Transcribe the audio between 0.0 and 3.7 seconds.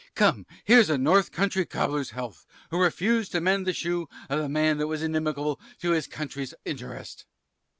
Come, here's the North country cobbler's health, who refused to mend